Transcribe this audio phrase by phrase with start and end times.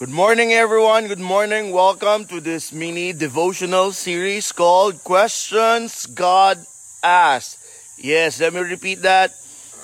[0.00, 1.12] Good morning, everyone.
[1.12, 1.76] Good morning.
[1.76, 6.56] Welcome to this mini devotional series called Questions God
[7.04, 7.60] Asked.
[8.00, 9.36] Yes, let me repeat that.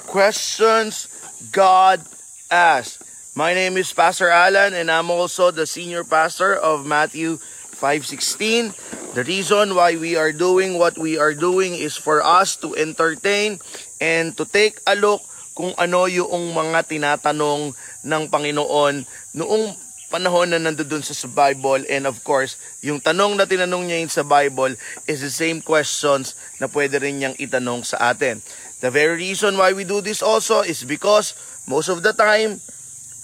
[0.08, 1.12] Questions
[1.52, 2.00] God
[2.48, 3.04] Asked.
[3.36, 7.36] My name is Pastor Alan, and I'm also the senior pastor of Matthew
[7.76, 8.72] 5:16.
[9.12, 13.60] The reason why we are doing what we are doing is for us to entertain
[14.00, 15.20] and to take a look
[15.52, 19.04] kung ano yung mga tinatanong ng Panginoon
[19.36, 24.12] noong panahon na nandoon sa, Bible and of course, yung tanong na tinanong niya yun
[24.12, 24.78] sa Bible
[25.10, 28.38] is the same questions na pwede rin niyang itanong sa atin.
[28.78, 31.34] The very reason why we do this also is because
[31.66, 32.62] most of the time,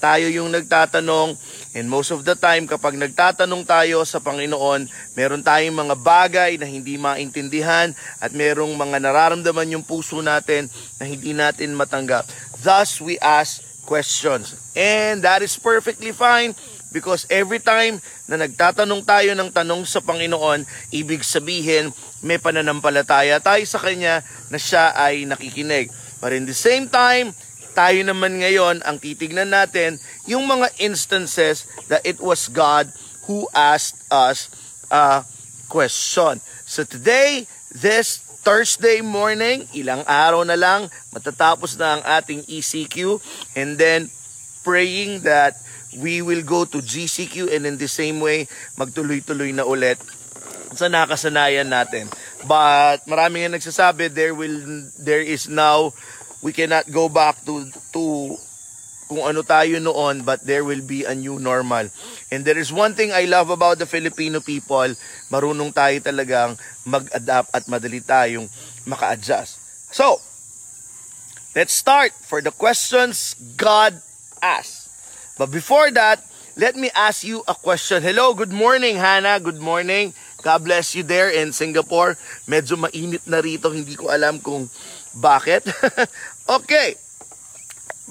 [0.03, 1.39] tayo yung nagtatanong
[1.79, 6.67] and most of the time kapag nagtatanong tayo sa Panginoon, meron tayong mga bagay na
[6.67, 10.67] hindi maintindihan at merong mga nararamdaman yung puso natin
[10.99, 12.27] na hindi natin matanggap.
[12.59, 14.59] Thus, we ask questions.
[14.75, 16.59] And that is perfectly fine
[16.93, 23.65] because every time na nagtatanong tayo ng tanong sa Panginoon, ibig sabihin may pananampalataya tayo
[23.65, 24.21] sa Kanya
[24.53, 25.89] na siya ay nakikinig.
[26.23, 27.35] But in the same time,
[27.73, 29.97] tayo naman ngayon ang titignan natin
[30.29, 32.93] yung mga instances that it was God
[33.25, 34.53] who asked us
[34.93, 35.25] a
[35.73, 36.39] question.
[36.69, 43.23] So today, this Thursday morning, ilang araw na lang, matatapos na ang ating ECQ
[43.57, 44.11] and then
[44.67, 45.57] praying that
[45.99, 48.49] we will go to GCQ and in the same way,
[48.79, 50.01] magtuloy-tuloy na ulit
[50.73, 52.09] sa nakasanayan natin.
[52.49, 55.93] But marami nga nagsasabi there will there is now
[56.41, 58.35] we cannot go back to to
[59.13, 61.93] kung ano tayo noon but there will be a new normal.
[62.33, 64.97] And there is one thing I love about the Filipino people,
[65.29, 66.57] marunong tayo talagang
[66.89, 68.49] mag-adapt at madali tayong
[68.89, 69.61] maka-adjust.
[69.93, 70.17] So,
[71.53, 74.01] let's start for the questions God
[74.41, 74.82] asked.
[75.41, 76.21] But before that,
[76.57, 78.05] let me ask you a question.
[78.05, 79.41] Hello, good morning, Hannah.
[79.41, 80.13] Good morning.
[80.45, 82.21] God bless you there in Singapore.
[82.45, 83.73] Medyo mainit na rito.
[83.73, 84.69] Hindi ko alam kung
[85.17, 85.65] bakit.
[86.61, 87.01] okay.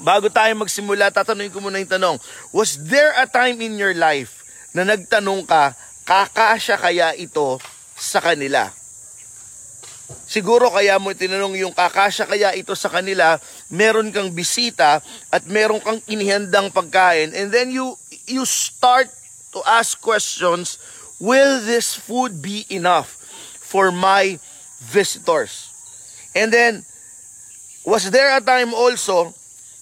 [0.02, 2.18] Bago tayo magsimula, tatanungin ko muna yung tanong.
[2.50, 4.42] Was there a time in your life
[4.74, 7.62] na nagtanong ka, kakasya kaya ito
[7.94, 8.74] sa kanila?
[10.28, 13.36] Siguro kaya mo tinanong yung kakasya kaya ito sa kanila,
[13.68, 17.96] meron kang bisita at meron kang inihandang pagkain and then you
[18.30, 19.12] you start
[19.52, 20.80] to ask questions,
[21.20, 23.20] will this food be enough
[23.60, 24.40] for my
[24.88, 25.70] visitors?
[26.32, 26.88] And then
[27.84, 29.36] was there a time also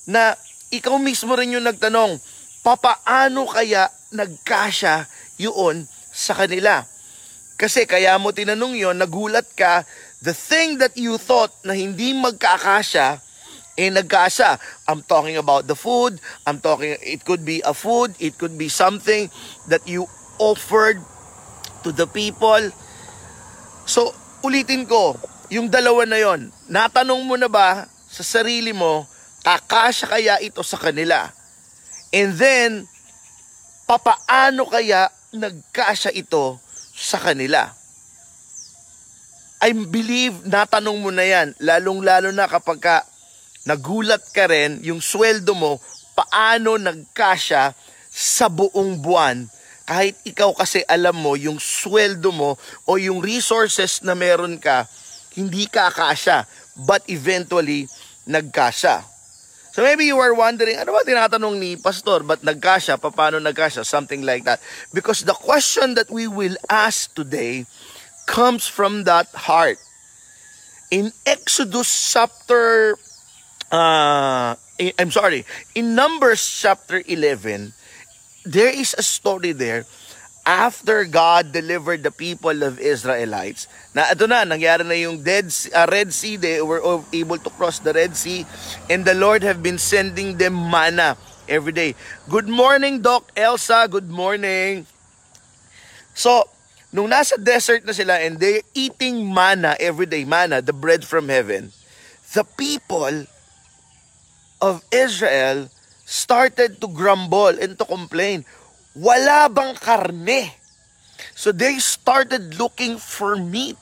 [0.09, 0.34] na
[0.73, 2.17] ikaw mismo rin yung nagtanong,
[2.66, 5.06] papaano kaya nagkasya
[5.38, 6.85] yun sa kanila?
[7.59, 9.84] Kasi kaya mo tinanong yon, nagulat ka,
[10.22, 13.19] the thing that you thought na hindi magkakasya,
[13.80, 14.59] eh nagkasya.
[14.91, 18.68] I'm talking about the food, I'm talking, it could be a food, it could be
[18.68, 19.31] something
[19.72, 20.08] that you
[20.40, 21.00] offered
[21.88, 22.72] to the people.
[23.88, 24.12] So,
[24.44, 25.16] ulitin ko,
[25.47, 29.08] yung dalawa na yon, natanong mo na ba sa sarili mo,
[29.41, 31.31] kakasya kaya ito sa kanila?
[32.12, 32.72] And then,
[33.88, 36.59] papaano kaya nagkasya ito
[36.94, 37.78] sa kanila.
[39.59, 42.97] I believe natanong mo na yan, lalong-lalo na kapag ka
[43.68, 45.78] nagulat ka rin, yung sweldo mo,
[46.16, 47.75] paano nagkasya
[48.08, 49.46] sa buong buwan.
[49.84, 52.56] Kahit ikaw kasi alam mo, yung sweldo mo
[52.88, 54.88] o yung resources na meron ka,
[55.36, 56.47] hindi kakasya.
[56.88, 57.86] But eventually,
[58.26, 59.06] nagkasya.
[59.70, 62.26] So maybe you are wondering, ano ba tinatanong ni Pastor?
[62.26, 62.97] Ba't nagkasya?
[62.97, 63.86] Paano nagkasya?
[63.86, 64.58] Something like that.
[64.96, 67.70] Because the question that we will ask today
[68.29, 69.81] comes from that heart.
[70.94, 72.94] In Exodus chapter,
[73.73, 77.73] uh, I'm sorry, in Numbers chapter 11,
[78.45, 79.85] there is a story there
[80.45, 85.85] after God delivered the people of Israelites, na ito na, nangyari na yung Dead, uh,
[85.90, 86.81] Red Sea, they were
[87.13, 88.46] able to cross the Red Sea,
[88.90, 91.94] and the Lord have been sending them manna every day.
[92.29, 93.85] Good morning, Doc Elsa.
[93.90, 94.90] Good morning.
[96.17, 96.49] So,
[96.91, 101.30] nung nasa desert na sila and they eating manna every day, manna, the bread from
[101.30, 101.72] heaven,
[102.34, 103.26] the people
[104.62, 105.70] of Israel
[106.06, 108.44] started to grumble and to complain
[108.97, 110.52] wala bang karne?
[111.36, 113.78] So they started looking for meat.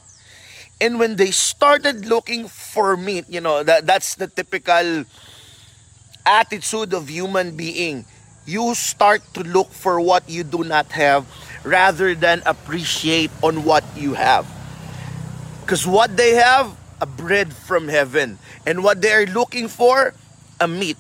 [0.80, 5.06] And when they started looking for meat, you know, that, that's the typical
[6.26, 8.06] attitude of human being.
[8.46, 11.26] You start to look for what you do not have
[11.68, 14.48] rather than appreciate on what you have.
[15.62, 16.72] Because what they have,
[17.02, 18.40] a bread from heaven.
[18.66, 20.14] And what they are looking for,
[20.60, 20.98] a meat.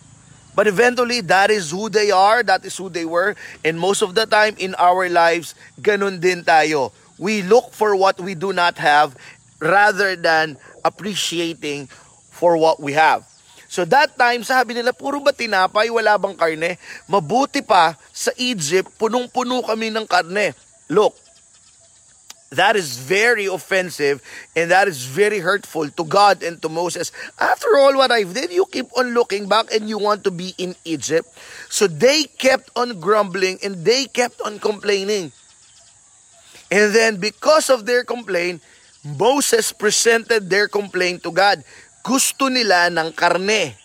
[0.56, 3.36] But eventually, that is who they are, that is who they were.
[3.64, 6.92] And most of the time in our lives, ganun din tayo.
[7.18, 9.16] We look for what we do not have
[9.60, 11.88] rather than appreciating
[12.30, 13.24] for what we have.
[13.68, 16.80] So that time, sabi nila, puro ba tinapay, wala bang karne?
[17.12, 20.56] Mabuti pa, sa Egypt, punong-puno kami ng karne.
[20.88, 21.20] Look,
[22.50, 24.24] that is very offensive
[24.56, 27.12] and that is very hurtful to God and to Moses.
[27.36, 30.56] After all what I've did, you keep on looking back and you want to be
[30.58, 31.28] in Egypt.
[31.68, 35.36] So they kept on grumbling and they kept on complaining.
[36.72, 38.64] And then because of their complaint,
[39.04, 41.64] Moses presented their complaint to God.
[42.08, 43.76] Gusto nila ng karne.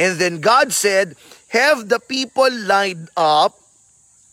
[0.00, 1.14] And then God said,
[1.52, 3.60] have the people lined up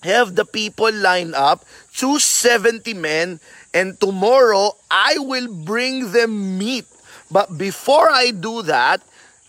[0.01, 3.39] have the people line up, choose 70 men,
[3.73, 6.85] and tomorrow I will bring them meat.
[7.29, 9.01] But before I do that,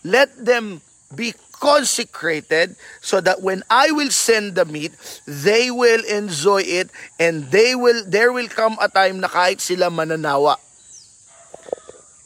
[0.03, 0.81] let them
[1.13, 4.93] be consecrated so that when I will send the meat,
[5.25, 9.87] they will enjoy it and they will there will come a time na kahit sila
[9.87, 10.59] mananawa.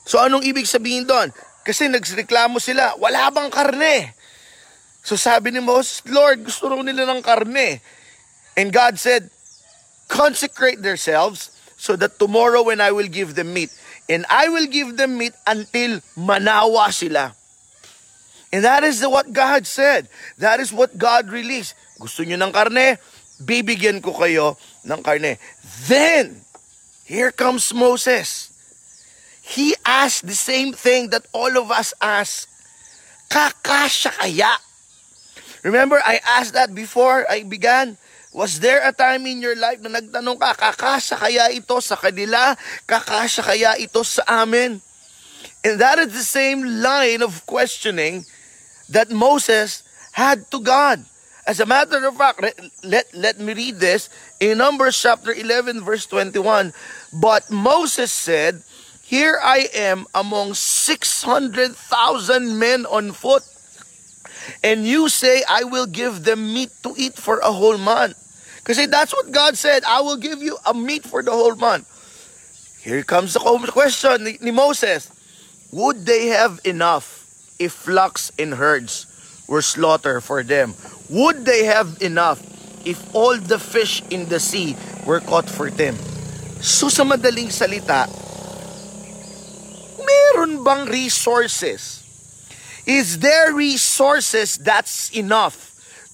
[0.07, 1.35] So anong ibig sabihin doon?
[1.67, 4.15] Kasi nagreklamo sila, wala bang karne?
[5.03, 7.83] So sabi ni Moses, Lord, gusto raw nila ng karne.
[8.55, 9.27] And God said,
[10.07, 13.69] consecrate themselves so that tomorrow when I will give them meat,
[14.07, 17.35] and I will give them meat until manawa sila.
[18.55, 20.07] And that is what God said.
[20.39, 21.75] That is what God released.
[21.99, 22.95] Gusto nyo ng karne?
[23.43, 24.55] Bibigyan ko kayo
[24.87, 25.35] ng karne.
[25.91, 26.39] Then,
[27.03, 28.46] here comes Moses.
[29.47, 32.51] He asked the same thing that all of us ask.
[33.31, 34.59] Kakasya kaya?
[35.63, 37.95] Remember, I asked that before I began.
[38.35, 42.59] Was there a time in your life na nagtanong ka, kakasya kaya ito sa kanila?
[42.83, 44.83] Kakasya kaya ito sa amin?
[45.63, 48.27] And that is the same line of questioning
[48.91, 51.07] that Moses had to God.
[51.47, 52.43] As a matter of fact,
[52.83, 54.11] let, let me read this
[54.43, 56.75] in Numbers chapter 11 verse 21.
[57.15, 58.66] But Moses said,
[59.07, 61.71] Here I am among 600,000
[62.59, 63.39] men on foot.
[64.59, 68.19] And you say, I will give them meat to eat for a whole month.
[68.67, 71.87] Kasi that's what God said, I will give you a meat for the whole month.
[72.83, 73.39] Here comes the
[73.71, 75.07] question ni, Moses.
[75.71, 77.23] Would they have enough
[77.59, 79.07] if flocks and herds
[79.47, 80.75] were slaughtered for them?
[81.07, 82.43] Would they have enough
[82.83, 84.75] if all the fish in the sea
[85.07, 85.95] were caught for them?
[86.59, 88.26] So sa madaling salita,
[90.07, 92.03] meron bang resources?
[92.87, 95.67] Is there resources that's enough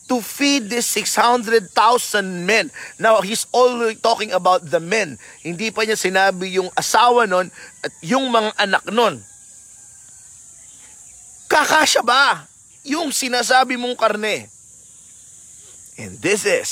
[0.08, 2.72] to feed these 600,000 men.
[3.00, 5.18] Now, he's only talking about the men.
[5.42, 7.48] Hindi pa niya sinabi yung asawa nun
[7.84, 9.24] at yung mga anak nun.
[11.48, 12.44] Kakasya ba
[12.84, 14.50] yung sinasabi mong karne?
[15.96, 16.70] And this is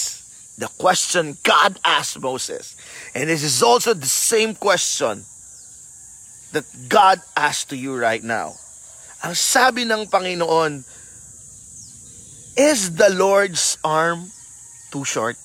[0.57, 2.75] the question God asked Moses.
[3.15, 5.23] And this is also the same question
[6.51, 8.55] that God asked to you right now.
[9.23, 10.83] Ang sabi ng Panginoon,
[12.57, 14.31] Is the Lord's arm
[14.91, 15.37] too short?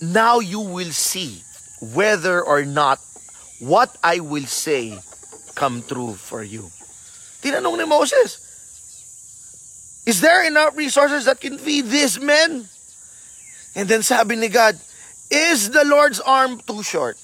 [0.00, 1.40] Now you will see
[1.80, 3.00] whether or not
[3.58, 5.00] what I will say
[5.54, 6.68] come true for you.
[7.40, 8.44] Tinanong ni Moses,
[10.06, 12.68] Is there enough resources that can feed these men?
[13.74, 14.78] And then sabi ni God,
[15.30, 17.18] Is the Lord's arm too short?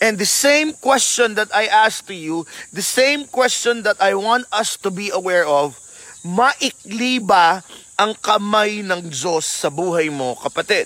[0.00, 4.44] And the same question that I asked to you, the same question that I want
[4.52, 5.80] us to be aware of,
[6.20, 7.64] maikli ba
[7.96, 10.84] ang kamay ng Diyos sa buhay mo, kapatid?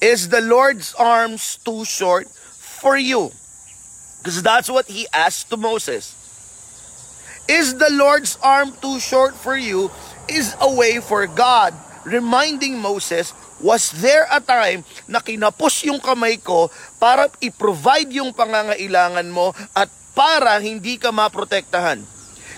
[0.00, 2.28] Is the Lord's arms too short
[2.80, 3.28] for you?
[4.20, 6.16] Because that's what he asked to Moses.
[7.44, 9.92] Is the Lord's arm too short for you?
[10.32, 13.32] Is a way for God reminding Moses,
[13.64, 16.68] was there a time na kinapos yung kamay ko
[17.00, 22.04] para i-provide yung pangangailangan mo at para hindi ka maprotektahan?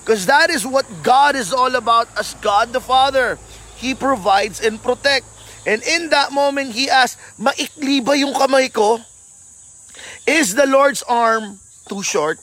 [0.02, 3.38] Because that is what God is all about as God the Father.
[3.78, 5.26] He provides and protect.
[5.62, 8.98] And in that moment, He asked, maikli ba yung kamay ko?
[10.26, 12.42] Is the Lord's arm too short?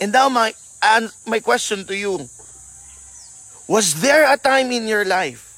[0.00, 2.28] And now my, and my question to you,
[3.68, 5.51] was there a time in your life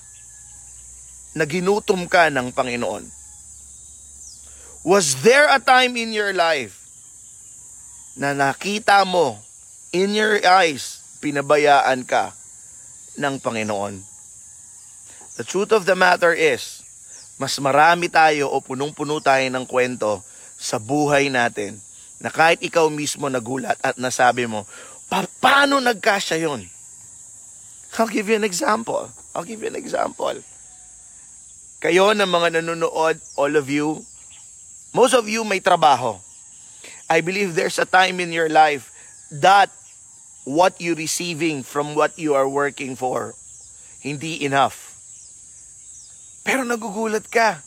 [1.35, 3.05] na ginutom ka ng Panginoon?
[4.87, 6.85] Was there a time in your life
[8.14, 9.43] na nakita mo
[9.95, 12.35] in your eyes, pinabayaan ka
[13.19, 14.03] ng Panginoon.
[15.38, 16.83] The truth of the matter is,
[17.38, 20.23] mas marami tayo o punong-puno tayo ng kwento
[20.55, 21.79] sa buhay natin
[22.23, 24.67] na kahit ikaw mismo nagulat at nasabi mo,
[25.43, 26.67] paano nagkasya yon?
[27.95, 29.11] I'll give you an example.
[29.35, 30.38] I'll give you an example.
[31.85, 34.00] Kayo na mga nanonood, all of you,
[34.97, 36.17] most of you may trabaho.
[37.12, 38.88] I believe there's a time in your life
[39.29, 39.69] that
[40.49, 43.37] what you receiving from what you are working for,
[44.00, 44.97] hindi enough.
[46.41, 47.61] Pero nagugulat ka,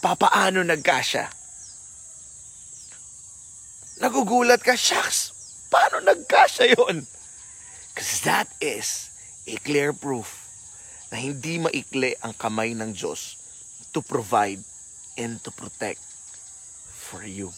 [0.00, 1.28] papaano nagkasya?
[4.00, 5.36] Nagugulat ka, shucks,
[5.68, 7.04] paano nagkasya yon?
[7.92, 9.12] Because that is
[9.44, 10.43] a clear proof
[11.14, 13.38] na hindi maikli ang kamay ng Diyos
[13.94, 14.58] to provide
[15.14, 16.02] and to protect
[16.90, 17.54] for you.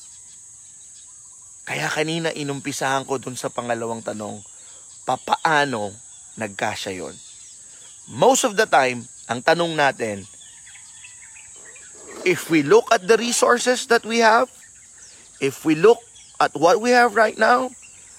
[1.64, 4.44] Kaya kanina inumpisahan ko dun sa pangalawang tanong,
[5.08, 5.88] papaano
[6.36, 7.16] nagkasya yon?
[8.12, 10.28] Most of the time, ang tanong natin,
[12.28, 14.52] if we look at the resources that we have,
[15.40, 16.04] if we look
[16.44, 17.72] at what we have right now,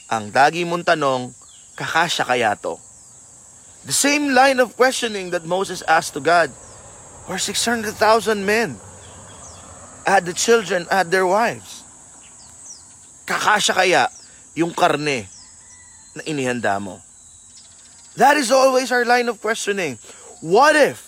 [0.10, 1.29] ang dagi mong tanong,
[1.77, 2.87] kakasya kaya to?
[3.88, 6.51] The same line of questioning that Moses asked to God,
[7.24, 7.96] where 600,000
[8.46, 8.75] men
[10.06, 11.88] had the children, had their wives.
[13.24, 14.12] Kakasya kaya
[14.60, 15.32] yung karne
[16.20, 17.00] na inihanda mo?
[18.20, 19.96] That is always our line of questioning.
[20.44, 21.08] What if,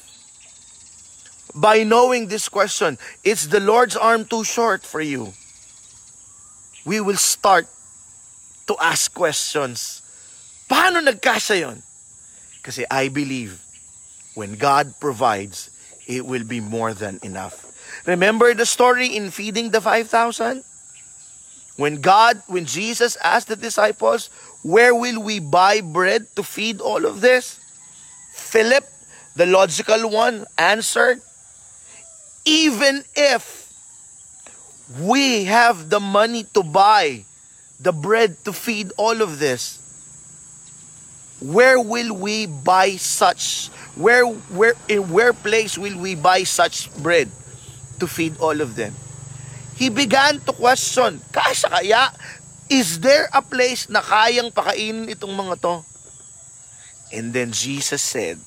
[1.51, 2.95] by knowing this question,
[3.27, 5.36] it's the Lord's arm too short for you?
[6.88, 7.67] We will start
[8.71, 10.00] to ask questions.
[10.71, 11.83] Paano nagkasya yon?
[12.70, 13.66] Kasi I believe
[14.38, 15.74] when God provides,
[16.06, 17.66] it will be more than enough.
[18.06, 20.62] Remember the story in feeding the 5,000?
[21.82, 24.30] When God, when Jesus asked the disciples,
[24.62, 27.58] where will we buy bread to feed all of this?
[28.38, 28.86] Philip,
[29.34, 31.26] the logical one, answered,
[32.46, 33.66] even if
[35.02, 37.26] we have the money to buy
[37.82, 39.82] the bread to feed all of this,
[41.39, 47.31] where will we buy such where where in where place will we buy such bread
[48.00, 48.96] to feed all of them?
[49.75, 52.12] He began to question kasya kaya?
[52.69, 55.75] Is there a place na kayang pakainin itong mga to?
[57.15, 58.38] And then Jesus said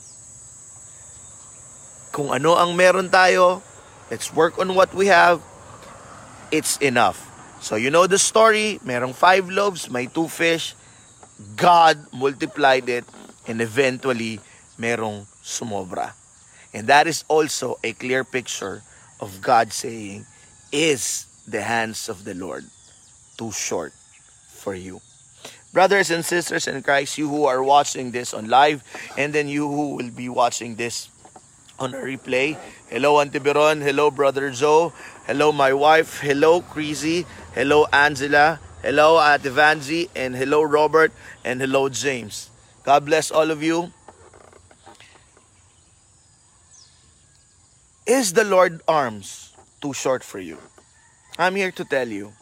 [2.12, 3.64] kung ano ang meron tayo
[4.12, 5.40] let's work on what we have.
[6.52, 7.16] It's enough.
[7.64, 10.76] So you know the story merong five loaves may two fish
[11.56, 13.04] God multiplied it
[13.46, 14.40] and eventually
[14.78, 16.12] merong sumobra.
[16.75, 18.82] And that is also a clear picture
[19.20, 20.26] of God saying,
[20.72, 22.64] Is the hands of the Lord
[23.37, 23.92] too short
[24.49, 25.00] for you?
[25.72, 28.84] Brothers and sisters in Christ, you who are watching this on live,
[29.16, 31.08] and then you who will be watching this
[31.78, 32.56] on a replay.
[32.90, 33.80] Hello, Auntie Biron.
[33.80, 34.92] Hello, Brother Joe.
[35.26, 36.20] Hello, my wife.
[36.20, 37.25] Hello, Creasy.
[37.54, 38.61] Hello, Angela.
[38.82, 40.10] Hello, Ate Vanzi.
[40.10, 41.14] And hello, Robert.
[41.46, 42.50] And hello, James.
[42.82, 43.94] God bless all of you.
[48.02, 50.58] Is the Lord arms too short for you?
[51.38, 52.34] I'm here to tell you.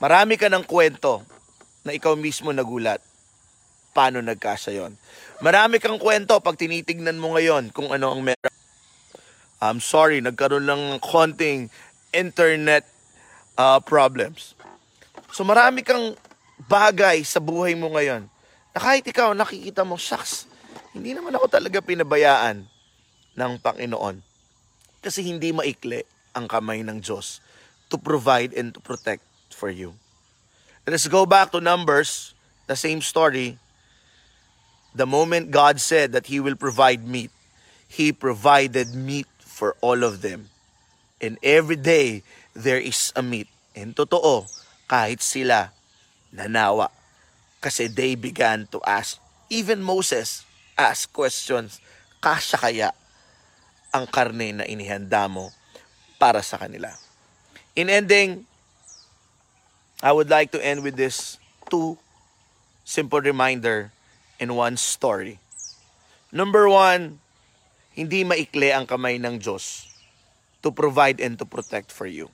[0.00, 1.28] Marami ka ng kwento
[1.84, 3.04] na ikaw mismo nagulat.
[3.92, 4.96] Paano nagkasya yon?
[5.44, 8.56] Marami kang kwento pag tinitignan mo ngayon kung ano ang meron.
[9.60, 11.68] I'm sorry, nagkaroon lang ng konting
[12.16, 12.88] internet
[13.60, 14.56] uh, problems.
[15.30, 16.18] So marami kang
[16.66, 18.26] bagay sa buhay mo ngayon
[18.74, 20.46] na kahit ikaw nakikita mo, shucks,
[20.90, 22.66] hindi naman ako talaga pinabayaan
[23.38, 24.22] ng Panginoon.
[25.00, 26.02] Kasi hindi maikli
[26.34, 27.40] ang kamay ng Diyos
[27.90, 29.94] to provide and to protect for you.
[30.86, 32.34] Let's go back to Numbers,
[32.66, 33.58] the same story.
[34.94, 37.30] The moment God said that He will provide meat,
[37.86, 40.50] He provided meat for all of them.
[41.22, 42.22] And every day,
[42.54, 43.46] there is a meat.
[43.76, 44.50] And totoo,
[44.90, 45.70] kahit sila
[46.34, 46.90] nanawa.
[47.62, 50.42] Kasi they began to ask, even Moses
[50.74, 51.78] asked questions,
[52.18, 52.88] kasya kaya
[53.94, 55.54] ang karne na inihanda mo
[56.18, 56.90] para sa kanila.
[57.78, 58.42] In ending,
[60.02, 61.38] I would like to end with this
[61.70, 61.94] two
[62.82, 63.94] simple reminder
[64.42, 65.38] and one story.
[66.34, 67.22] Number one,
[67.94, 69.86] hindi maikli ang kamay ng Diyos
[70.64, 72.32] to provide and to protect for you.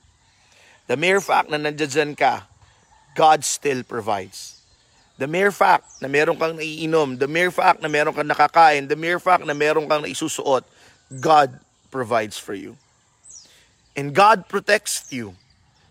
[0.87, 2.47] The mere fact na nandiyan ka,
[3.15, 4.63] God still provides.
[5.19, 8.95] The mere fact na meron kang naiinom, the mere fact na meron kang nakakain, the
[8.95, 10.63] mere fact na meron kang naisusuot,
[11.19, 11.59] God
[11.91, 12.77] provides for you.
[13.97, 15.35] And God protects you.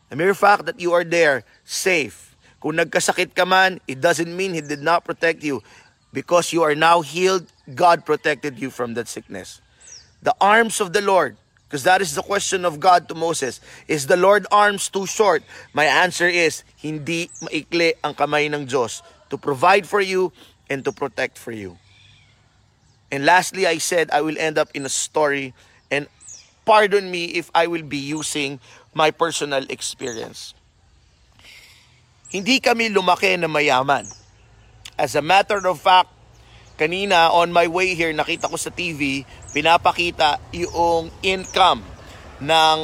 [0.09, 2.33] The mere fact that you are there, safe.
[2.63, 5.61] Kung nagkasakit ka man, it doesn't mean He did not protect you.
[6.15, 9.61] Because you are now healed, God protected you from that sickness.
[10.23, 11.37] The arms of the Lord,
[11.67, 15.43] because that is the question of God to Moses, is the Lord arms too short?
[15.75, 20.31] My answer is, hindi maikli ang kamay ng Diyos to provide for you
[20.71, 21.79] and to protect for you.
[23.11, 25.55] And lastly, I said I will end up in a story
[25.91, 26.07] and
[26.67, 28.59] pardon me if I will be using
[28.95, 30.55] my personal experience.
[32.31, 34.07] Hindi kami lumaki na mayaman.
[34.99, 36.11] As a matter of fact,
[36.79, 39.23] kanina on my way here, nakita ko sa TV,
[39.57, 41.81] pinapakita yung income
[42.45, 42.79] ng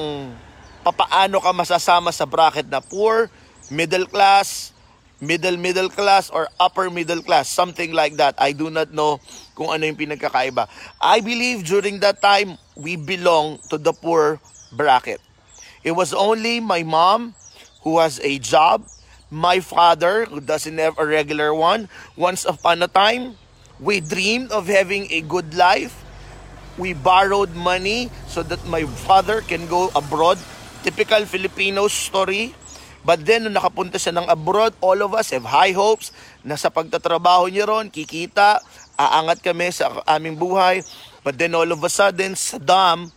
[0.80, 3.28] papaano ka masasama sa bracket na poor,
[3.68, 4.72] middle class,
[5.20, 8.32] middle middle class or upper middle class, something like that.
[8.40, 9.20] I do not know
[9.52, 10.64] kung ano yung pinagkakaiba.
[10.96, 14.40] I believe during that time, we belong to the poor
[14.72, 15.20] bracket.
[15.84, 17.36] It was only my mom
[17.84, 18.88] who has a job,
[19.28, 21.92] my father who doesn't have a regular one.
[22.16, 23.36] Once upon a time,
[23.76, 26.01] we dreamed of having a good life.
[26.80, 30.40] We borrowed money so that my father can go abroad.
[30.82, 32.56] Typical Filipino story.
[33.02, 36.14] But then, nung nakapunta siya ng abroad, all of us have high hopes
[36.46, 38.62] na sa pagtatrabaho niya ron, kikita,
[38.94, 40.86] aangat kami sa aming buhay.
[41.26, 43.10] But then all of a sudden, Saddam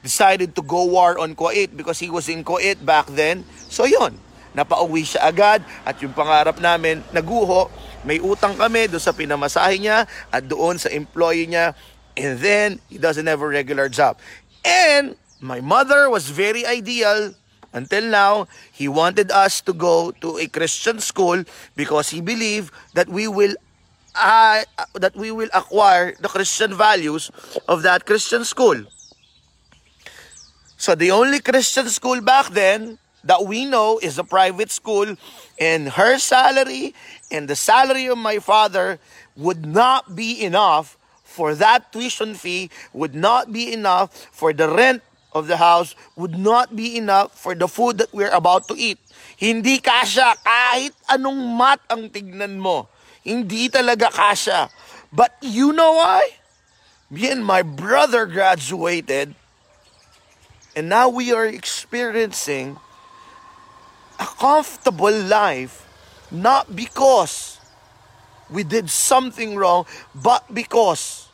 [0.00, 3.44] decided to go war on Kuwait because he was in Kuwait back then.
[3.68, 4.16] So yon,
[4.56, 7.68] napauwi siya agad at yung pangarap namin, naguho,
[8.00, 11.76] may utang kami doon sa pinamasahe niya at doon sa employee niya
[12.16, 14.18] and then he doesn't have a regular job.
[14.64, 17.34] And my mother was very ideal
[17.72, 18.48] until now.
[18.72, 21.44] He wanted us to go to a Christian school
[21.76, 23.54] because he believed that we will
[24.14, 24.64] uh,
[24.94, 27.30] that we will acquire the Christian values
[27.68, 28.84] of that Christian school.
[30.76, 35.14] So the only Christian school back then that we know is a private school
[35.58, 36.94] and her salary
[37.30, 38.98] and the salary of my father
[39.36, 40.96] would not be enough
[41.30, 46.34] for that tuition fee would not be enough for the rent of the house would
[46.34, 48.98] not be enough for the food that we're about to eat.
[49.38, 52.90] Hindi kasya kahit anong mat ang tignan mo.
[53.22, 54.66] Hindi talaga kasya.
[55.14, 56.34] But you know why?
[57.14, 59.38] Me and my brother graduated
[60.74, 62.78] and now we are experiencing
[64.18, 65.86] a comfortable life
[66.30, 67.58] not because
[68.50, 71.30] we did something wrong, but because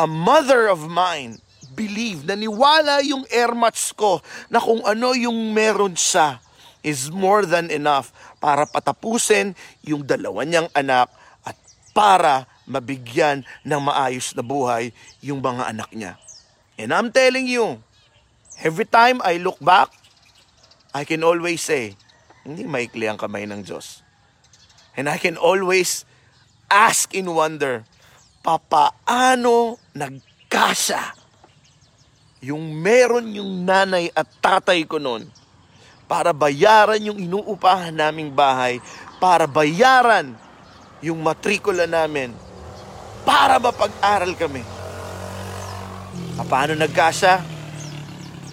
[0.00, 1.38] a mother of mine
[1.76, 6.40] believed, naniwala yung airmats ko na kung ano yung meron siya
[6.80, 8.08] is more than enough
[8.40, 9.52] para patapusin
[9.84, 11.12] yung dalawa niyang anak
[11.44, 11.56] at
[11.92, 14.88] para mabigyan ng maayos na buhay
[15.20, 16.16] yung mga anak niya.
[16.80, 17.84] And I'm telling you,
[18.64, 19.92] every time I look back,
[20.96, 21.92] I can always say,
[22.40, 24.00] hindi maikli ang kamay ng Diyos.
[24.98, 26.04] And I can always
[26.70, 27.82] ask in wonder,
[28.40, 31.18] papaano nagkasa
[32.40, 35.28] yung meron yung nanay at tatay ko noon
[36.08, 38.80] para bayaran yung inuupahan naming bahay,
[39.20, 40.32] para bayaran
[41.04, 42.34] yung matrikula namin,
[43.22, 44.64] para mapag-aral kami.
[46.40, 47.44] Paano nagkasa?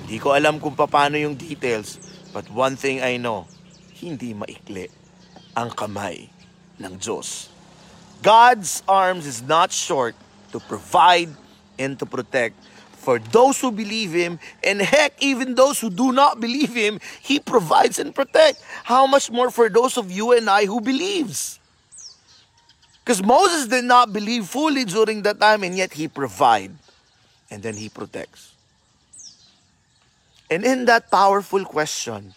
[0.04, 1.98] Hindi ko alam kung paano yung details,
[2.36, 3.48] but one thing I know,
[3.98, 4.97] hindi maikli
[5.58, 6.30] ang kamay
[6.78, 7.50] ng Diyos.
[8.22, 10.14] God's arms is not short
[10.54, 11.34] to provide
[11.82, 12.54] and to protect
[13.08, 17.40] for those who believe Him, and heck, even those who do not believe Him, He
[17.40, 18.60] provides and protects.
[18.84, 21.58] How much more for those of you and I who believes?
[23.00, 26.76] Because Moses did not believe fully during that time, and yet He provides,
[27.50, 28.52] and then He protects.
[30.52, 32.36] And in that powerful question,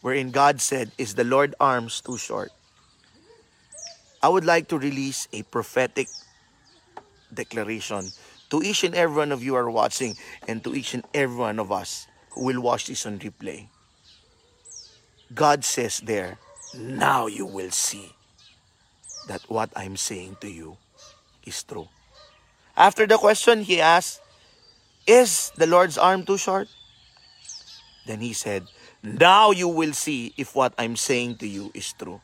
[0.00, 2.52] wherein God said, Is the Lord arms too short?
[4.22, 6.08] I would like to release a prophetic
[7.32, 8.12] declaration
[8.50, 11.58] to each and every one of you are watching and to each and every one
[11.58, 13.68] of us who will watch this on replay.
[15.32, 16.38] God says there,
[16.74, 18.12] now you will see
[19.28, 20.76] that what I'm saying to you
[21.46, 21.88] is true.
[22.76, 24.20] After the question, he asked,
[25.06, 26.68] Is the Lord's arm too short?
[28.06, 28.66] Then he said,
[29.02, 32.20] Now you will see if what I'm saying to you is true.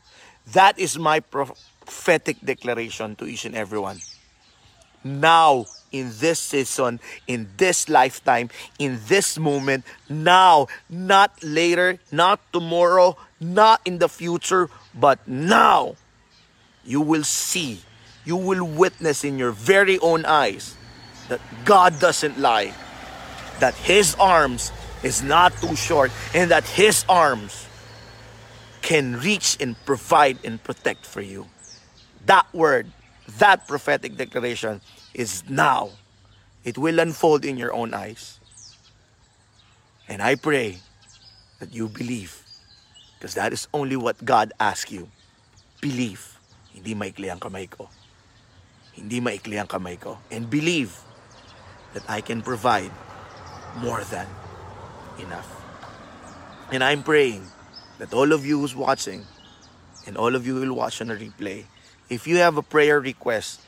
[0.53, 4.01] That is my prophetic declaration to each and everyone.
[5.03, 13.17] Now in this season, in this lifetime, in this moment, now, not later, not tomorrow,
[13.41, 15.97] not in the future, but now.
[16.85, 17.81] You will see,
[18.25, 20.77] you will witness in your very own eyes
[21.29, 22.75] that God doesn't lie,
[23.59, 24.71] that His arms
[25.03, 27.67] is not too short, and that His arms
[28.83, 31.47] can reach and provide and protect for you.
[32.27, 32.91] That word,
[33.39, 34.81] that prophetic declaration
[35.15, 35.91] is now.
[36.65, 38.41] It will unfold in your own eyes.
[40.09, 40.79] And I pray
[41.59, 42.43] that you believe.
[43.19, 45.09] Because that is only what God asks you.
[45.81, 46.39] Believe.
[46.75, 47.89] Hindi maikli ang kamay ko.
[48.97, 50.17] hindi maikli ang kamay ko.
[50.33, 50.97] And believe
[51.93, 52.91] that I can provide
[53.85, 54.27] more than
[55.19, 55.49] enough.
[56.73, 57.47] And I'm praying
[57.99, 59.25] that all of you who's watching
[60.07, 61.65] and all of you will watch on a replay,
[62.09, 63.61] if you have a prayer request,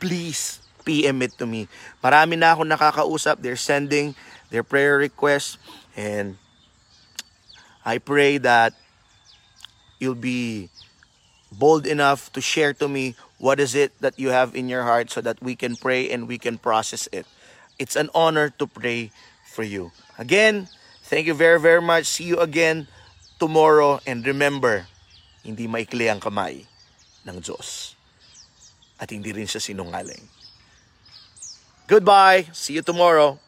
[0.00, 1.68] please PM it to me.
[2.02, 3.38] Marami na ako nakakausap.
[3.40, 4.14] They're sending
[4.50, 5.58] their prayer requests
[5.96, 6.36] and
[7.84, 8.74] I pray that
[9.98, 10.70] you'll be
[11.50, 15.10] bold enough to share to me what is it that you have in your heart
[15.10, 17.26] so that we can pray and we can process it.
[17.78, 19.10] It's an honor to pray
[19.44, 19.90] for you.
[20.18, 20.68] Again,
[21.12, 22.08] thank you very very much.
[22.08, 22.88] See you again
[23.36, 24.88] tomorrow and remember,
[25.44, 26.64] hindi maikli ang kamay
[27.28, 27.92] ng Diyos.
[28.96, 30.24] At hindi rin siya sinungaling.
[31.90, 32.48] Goodbye.
[32.54, 33.41] See you tomorrow.